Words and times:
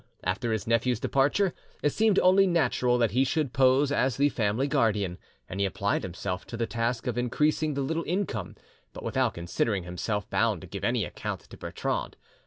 After 0.23 0.51
his 0.51 0.65
nephew's 0.65 0.99
departure 0.99 1.53
it 1.83 1.91
seemed 1.91 2.17
only 2.17 2.47
natural 2.47 2.97
that 2.97 3.11
he 3.11 3.23
should 3.23 3.53
pose 3.53 3.91
as 3.91 4.17
the 4.17 4.29
family 4.29 4.67
guardian, 4.67 5.19
and 5.47 5.59
he 5.59 5.65
applied 5.67 6.01
himself 6.01 6.43
to 6.47 6.57
the 6.57 6.65
task 6.65 7.05
of 7.05 7.19
increasing 7.19 7.75
the 7.75 7.81
little 7.83 8.03
income, 8.07 8.55
but 8.93 9.03
without 9.03 9.35
considering 9.35 9.83
himself 9.83 10.27
bound 10.31 10.61
to 10.61 10.67
give 10.67 10.83
any 10.83 11.05
account 11.05 11.41
to 11.41 11.55
Bertrande. 11.55 12.15